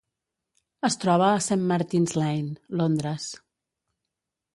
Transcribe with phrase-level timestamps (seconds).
[0.87, 3.29] Es troba a Saint Martin's Lane, Londres.